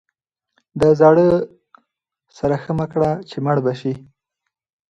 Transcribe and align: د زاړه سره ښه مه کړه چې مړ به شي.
د 0.79 0.81
زاړه 0.99 1.27
سره 2.37 2.55
ښه 2.63 2.71
مه 2.77 2.85
کړه 2.93 3.11
چې 3.29 3.37
مړ 3.45 3.57
به 3.65 3.73
شي. 3.79 3.93